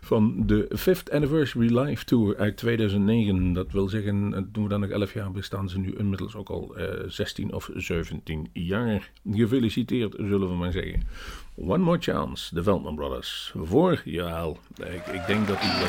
van 0.00 0.46
de 0.46 0.68
5th 0.78 1.12
Anniversary 1.12 1.78
Live 1.78 2.04
Tour 2.04 2.36
uit 2.36 2.56
2009. 2.56 3.52
Dat 3.52 3.72
wil 3.72 3.88
zeggen, 3.88 4.48
doen 4.52 4.62
we 4.62 4.68
dan 4.68 4.80
nog 4.80 4.90
11 4.90 5.12
jaar, 5.12 5.30
bestaan 5.30 5.68
ze 5.68 5.78
nu 5.78 5.94
inmiddels 5.98 6.34
ook 6.34 6.48
al 6.48 6.74
uh, 6.78 6.84
16 7.06 7.52
of 7.52 7.70
17 7.74 8.48
jaar. 8.52 9.10
Gefeliciteerd, 9.30 10.14
zullen 10.18 10.48
we 10.48 10.54
maar 10.54 10.72
zeggen. 10.72 11.02
One 11.54 11.84
More 11.84 11.98
Chance, 12.00 12.54
de 12.54 12.62
Veldman 12.62 12.94
Brothers. 12.94 13.52
Voor, 13.56 14.02
ja, 14.04 14.44
ik, 14.76 15.06
ik 15.06 15.26
denk 15.26 15.46
dat 15.46 15.60
die 15.60 15.70
wel 15.70 15.88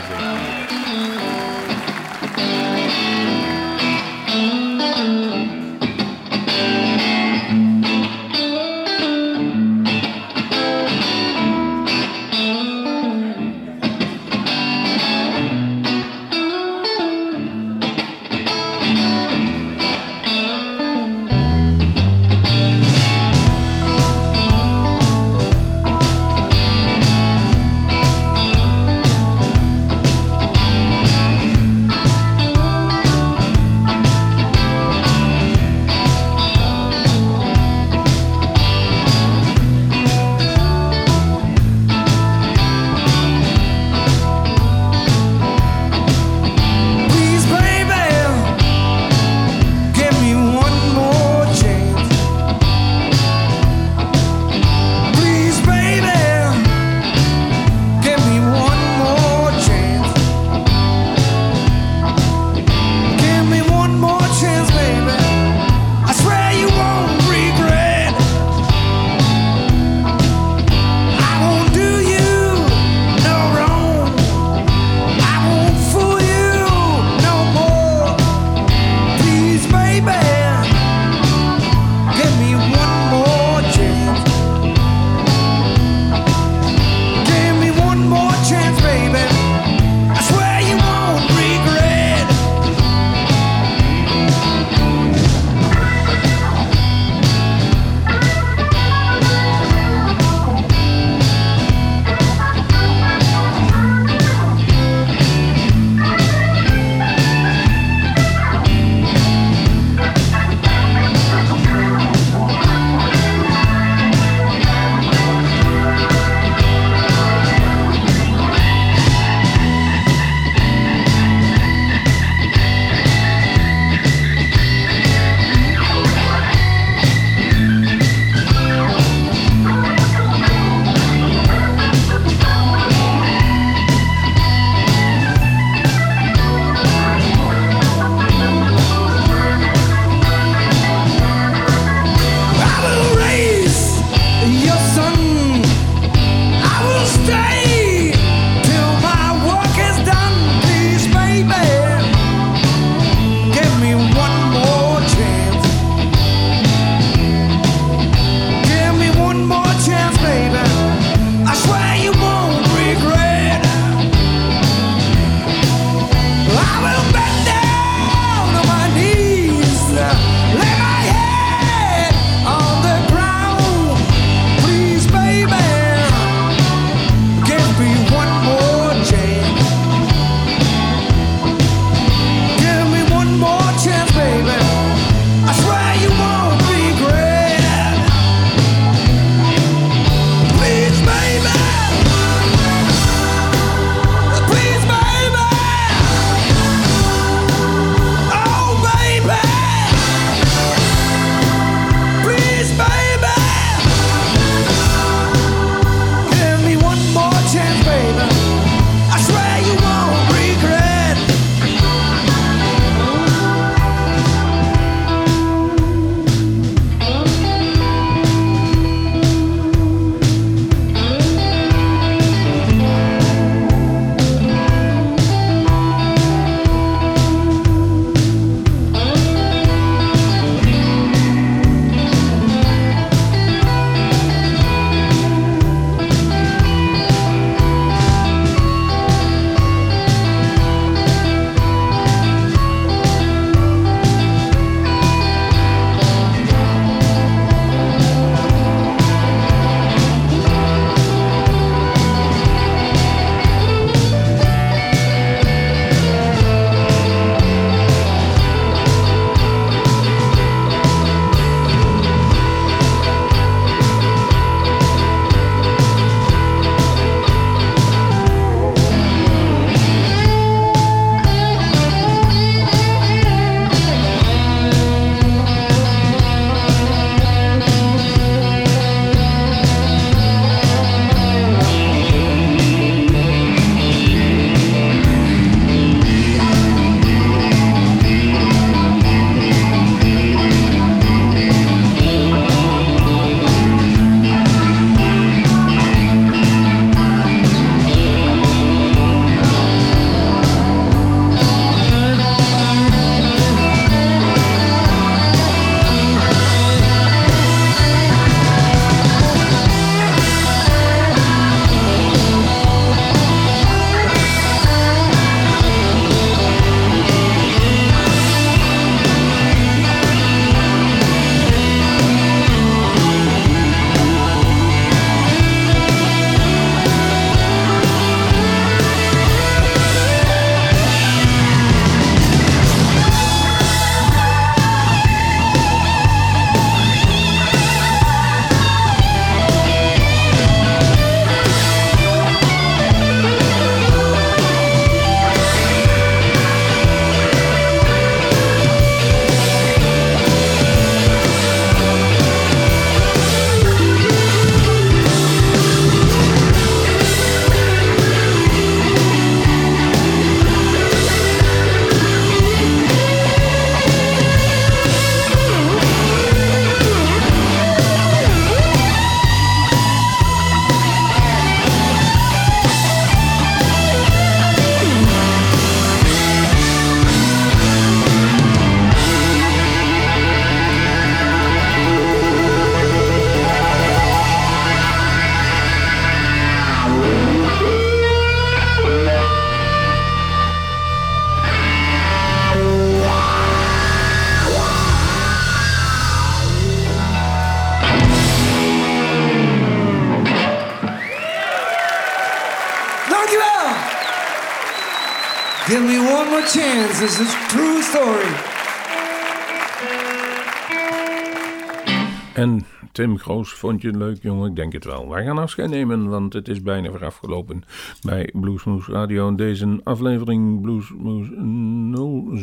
Tim 412.92 413.18
Groos, 413.18 413.54
vond 413.54 413.82
je 413.82 413.88
het 413.88 413.96
leuk, 413.96 414.22
jongen? 414.22 414.50
Ik 414.50 414.56
denk 414.56 414.74
het 414.74 414.86
wel. 414.86 415.10
Wij 415.10 415.24
gaan 415.24 415.38
afscheid 415.38 415.70
nemen, 415.70 416.10
want 416.10 416.34
het 416.34 416.48
is 416.48 416.62
bijna 416.62 416.92
weer 416.92 417.06
afgelopen 417.06 417.64
bij 418.02 418.30
Bluesmoes 418.34 418.88
Radio. 418.88 419.36
Deze 419.36 419.80
aflevering 419.84 420.62
Bluesmoes 420.62 421.28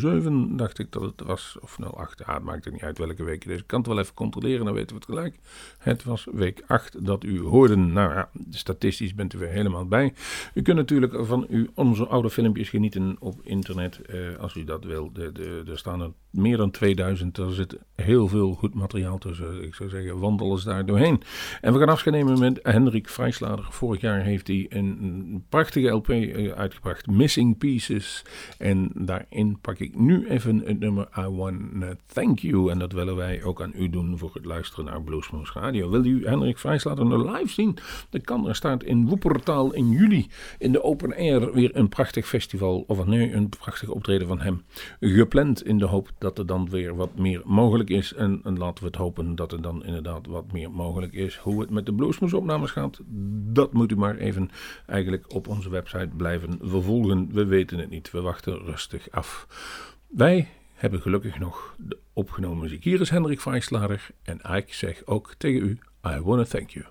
07, 0.00 0.56
dacht 0.56 0.78
ik 0.78 0.92
dat 0.92 1.02
het 1.02 1.22
was. 1.26 1.56
Of 1.60 1.78
08, 1.94 2.22
ja, 2.26 2.34
het 2.34 2.42
maakt 2.42 2.64
het 2.64 2.72
niet 2.72 2.82
uit 2.82 2.98
welke 2.98 3.24
week 3.24 3.42
het 3.42 3.52
is. 3.52 3.58
Ik 3.58 3.66
kan 3.66 3.78
het 3.78 3.88
wel 3.88 3.98
even 3.98 4.14
controleren, 4.14 4.64
dan 4.64 4.74
weten 4.74 4.88
we 4.88 4.94
het 4.94 5.04
gelijk. 5.04 5.38
Het 5.78 6.04
was 6.04 6.26
week 6.32 6.62
8 6.66 7.04
dat 7.04 7.24
u 7.24 7.40
hoorde. 7.40 7.76
Nou 7.76 8.14
ja, 8.14 8.28
statistisch 8.50 9.14
bent 9.14 9.34
u 9.34 9.38
weer 9.38 9.48
helemaal 9.48 9.86
bij. 9.86 10.12
U 10.54 10.62
kunt 10.62 10.76
natuurlijk 10.76 11.16
van 11.20 11.46
u 11.48 11.70
onze 11.74 12.06
oude 12.06 12.30
filmpjes 12.30 12.68
genieten 12.68 13.16
op 13.18 13.40
internet, 13.42 14.00
eh, 14.00 14.36
als 14.40 14.54
u 14.54 14.64
dat 14.64 14.84
wil. 14.84 15.12
De, 15.12 15.32
de, 15.32 15.62
er 15.66 15.78
staan 15.78 16.00
er 16.00 16.12
meer 16.30 16.56
dan 16.56 16.70
2000. 16.70 17.38
Er 17.38 17.52
zit 17.52 17.78
heel 17.94 18.28
veel 18.28 18.54
goed 18.54 18.74
materiaal 18.74 19.18
tussen. 19.18 19.62
Ik 19.62 19.74
zou 19.74 19.88
zeggen, 19.88 20.18
wandel 20.18 20.37
eens 20.40 20.64
daar 20.64 20.86
doorheen. 20.86 21.22
En 21.60 21.72
we 21.72 21.78
gaan 21.78 21.88
afscheid 21.88 22.38
met 22.38 22.60
Hendrik 22.62 23.08
Vrijslader. 23.08 23.66
Vorig 23.70 24.00
jaar 24.00 24.22
heeft 24.22 24.46
hij 24.46 24.66
een 24.68 25.44
prachtige 25.48 25.88
LP 25.88 26.08
eh, 26.08 26.50
uitgebracht, 26.50 27.06
Missing 27.06 27.58
Pieces. 27.58 28.24
En 28.58 28.90
daarin 28.94 29.58
pak 29.60 29.78
ik 29.78 29.98
nu 29.98 30.26
even 30.28 30.62
het 30.64 30.80
nummer 30.80 31.08
I 31.18 31.28
Wanna 31.28 31.96
Thank 32.06 32.38
You. 32.38 32.70
En 32.70 32.78
dat 32.78 32.92
willen 32.92 33.16
wij 33.16 33.42
ook 33.42 33.62
aan 33.62 33.72
u 33.74 33.90
doen 33.90 34.18
voor 34.18 34.30
het 34.32 34.44
luisteren 34.44 34.84
naar 34.84 35.02
Bluesmoose 35.02 35.58
Radio. 35.58 35.90
Wil 35.90 36.04
u 36.04 36.26
Hendrik 36.26 36.58
Vrijslader 36.58 37.06
nog 37.06 37.36
live 37.36 37.52
zien? 37.52 37.78
Dat 38.10 38.22
kan. 38.22 38.48
Er 38.48 38.54
staat 38.54 38.82
in 38.82 39.06
Woepertaal 39.06 39.74
in 39.74 39.90
juli 39.90 40.26
in 40.58 40.72
de 40.72 40.82
Open 40.82 41.16
Air 41.16 41.52
weer 41.52 41.76
een 41.76 41.88
prachtig 41.88 42.26
festival. 42.26 42.84
Of 42.86 43.06
nee, 43.06 43.32
een 43.32 43.48
prachtig 43.48 43.88
optreden 43.88 44.28
van 44.28 44.40
hem. 44.40 44.62
Gepland 45.00 45.64
in 45.64 45.78
de 45.78 45.86
hoop 45.86 46.10
dat 46.18 46.38
er 46.38 46.46
dan 46.46 46.70
weer 46.70 46.96
wat 46.96 47.18
meer 47.18 47.42
mogelijk 47.44 47.90
is. 47.90 48.14
En, 48.14 48.40
en 48.44 48.58
laten 48.58 48.82
we 48.82 48.90
het 48.90 48.98
hopen 48.98 49.34
dat 49.34 49.52
er 49.52 49.62
dan 49.62 49.84
inderdaad 49.84 50.26
wat 50.28 50.52
meer 50.52 50.70
mogelijk 50.70 51.12
is. 51.12 51.36
Hoe 51.36 51.60
het 51.60 51.70
met 51.70 51.86
de 51.86 51.92
Bluesmoes 51.92 52.32
opnames 52.32 52.70
gaat, 52.70 53.00
dat 53.52 53.72
moet 53.72 53.92
u 53.92 53.96
maar 53.96 54.16
even 54.16 54.50
eigenlijk 54.86 55.34
op 55.34 55.48
onze 55.48 55.70
website 55.70 56.10
blijven 56.16 56.58
vervolgen. 56.62 57.28
We 57.32 57.44
weten 57.44 57.78
het 57.78 57.90
niet. 57.90 58.10
We 58.10 58.20
wachten 58.20 58.58
rustig 58.58 59.10
af. 59.10 59.46
Wij 60.06 60.48
hebben 60.74 61.00
gelukkig 61.00 61.38
nog 61.38 61.74
de 61.78 61.98
opgenomen 62.12 62.58
muziek. 62.58 62.84
Hier 62.84 63.00
is 63.00 63.10
Hendrik 63.10 63.40
Vijslader 63.40 64.06
en 64.22 64.40
ik 64.56 64.74
zeg 64.74 65.06
ook 65.06 65.34
tegen 65.38 65.68
u, 65.68 65.78
I 66.06 66.20
wanna 66.20 66.44
thank 66.44 66.70
you. 66.70 66.86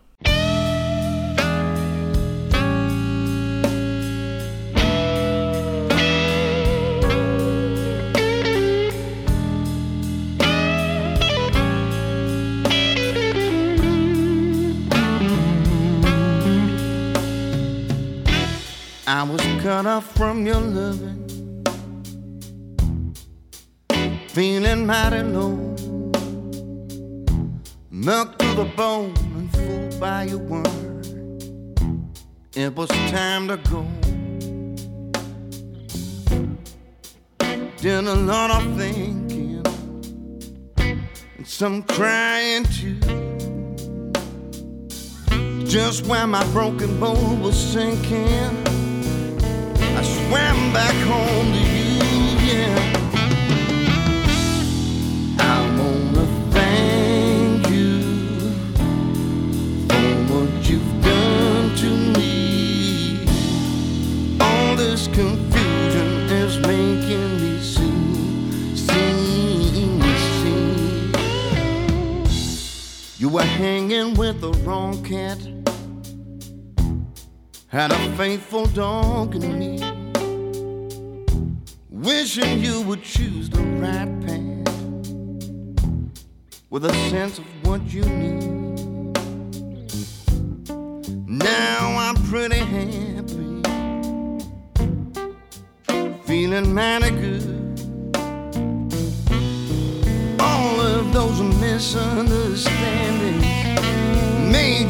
From 20.02 20.46
your 20.46 20.60
loving, 20.60 21.64
feeling 24.30 24.86
mighty 24.86 25.24
low, 25.24 25.56
milk 27.90 28.38
to 28.38 28.46
the 28.56 28.72
bone 28.76 29.16
and 29.36 29.52
fooled 29.54 30.00
by 30.00 30.24
your 30.24 30.40
word. 30.40 30.68
It 32.54 32.76
was 32.76 32.90
time 33.10 33.48
to 33.48 33.58
go. 33.58 33.86
Did 37.78 38.08
a 38.08 38.16
lot 38.16 38.52
of 38.52 38.78
thinking 38.78 39.64
and 41.38 41.48
some 41.48 41.84
crying 41.84 42.66
too. 42.66 43.00
Just 45.66 46.06
when 46.06 46.30
my 46.32 46.44
broken 46.52 47.00
bone 47.00 47.42
was 47.42 47.56
sinking. 47.58 48.67
I 50.28 50.30
swam 50.30 50.74
back 50.74 50.96
home 51.08 51.54
to 51.54 51.60
you, 51.60 52.04
yeah. 52.48 52.76
I 55.40 55.42
wanna 55.80 56.26
thank 56.52 57.70
you 57.70 58.02
for 59.88 60.16
what 60.34 60.50
you've 60.70 61.02
done 61.02 61.76
to 61.78 61.90
me. 62.20 63.26
All 64.42 64.76
this 64.76 65.08
confusion 65.08 66.30
is 66.30 66.58
making 66.60 67.40
me 67.40 67.62
see, 67.62 68.76
see, 68.76 70.02
see. 70.42 71.14
You 73.18 73.30
were 73.30 73.44
hanging 73.44 74.14
with 74.16 74.42
the 74.42 74.52
wrong 74.66 75.02
cat 75.06 75.40
had 77.70 77.92
a 77.92 78.18
faithful 78.18 78.66
dog 78.68 79.36
in 79.36 79.60
me. 79.60 79.97
Wishing 82.08 82.64
you 82.64 82.82
would 82.84 83.04
choose 83.04 83.50
the 83.50 83.60
right 83.84 84.08
path 84.26 84.74
with 86.70 86.86
a 86.86 86.94
sense 87.10 87.38
of 87.38 87.44
what 87.68 87.82
you 87.94 88.06
need. 88.06 88.48
Now 91.28 91.98
I'm 91.98 92.16
pretty 92.32 92.60
happy, 92.60 93.62
feeling 96.24 96.74
mighty 96.74 97.12
good. 97.12 97.44
All 100.40 100.80
of 100.80 101.12
those 101.12 101.42
misunderstandings 101.60 103.44
made 104.50 104.90